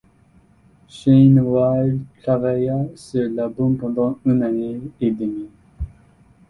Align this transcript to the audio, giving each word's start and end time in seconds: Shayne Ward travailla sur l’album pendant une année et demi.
Shayne 0.87 1.39
Ward 1.43 1.99
travailla 2.23 2.87
sur 2.95 3.29
l’album 3.29 3.77
pendant 3.77 4.17
une 4.25 4.41
année 4.41 4.81
et 4.99 5.11
demi. 5.11 5.47